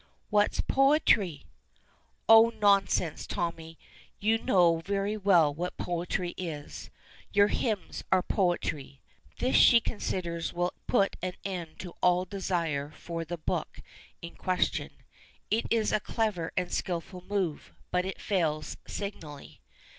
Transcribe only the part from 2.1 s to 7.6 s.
"Oh, nonsense, Tommy, you know very well what poetry is. Your